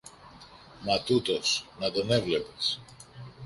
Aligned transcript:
Μα 0.85 0.99
τούτος! 0.99 1.65
Να 1.79 1.91
τον 1.91 2.11
έβλεπες! 2.11 2.79